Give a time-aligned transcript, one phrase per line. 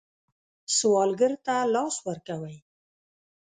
[0.75, 2.57] سوالګر ته لاس ورکوئ